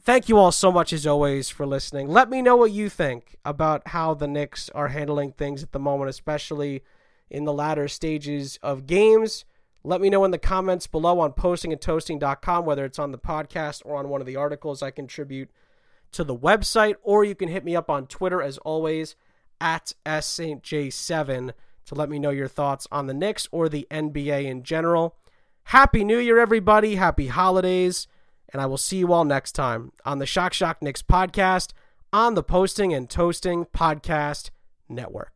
[0.00, 2.08] Thank you all so much as always for listening.
[2.08, 5.78] Let me know what you think about how the Knicks are handling things at the
[5.78, 6.82] moment, especially
[7.30, 9.44] in the latter stages of games.
[9.84, 13.96] Let me know in the comments below on postingandtoasting.com, whether it's on the podcast or
[13.96, 15.50] on one of the articles I contribute
[16.12, 19.14] to the website, or you can hit me up on Twitter as always
[19.60, 21.52] at SSJ7
[21.86, 25.16] to let me know your thoughts on the Knicks or the NBA in general.
[25.64, 26.96] Happy New Year, everybody.
[26.96, 28.06] Happy holidays.
[28.50, 31.72] And I will see you all next time on the Shock Shock Knicks podcast
[32.12, 34.50] on the Posting and Toasting Podcast
[34.88, 35.32] Network.